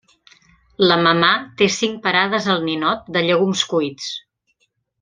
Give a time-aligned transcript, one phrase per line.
[0.91, 1.29] La mamà
[1.59, 4.09] té cinc parades al Ninot de llegums cuits.